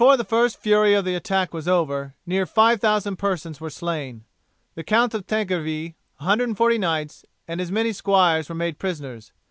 [0.01, 4.23] Before the first fury of the attack was over near 5000 persons were slain.
[4.73, 9.31] The Count of Tankerville, 140 knights, and as many squires were made prisoners.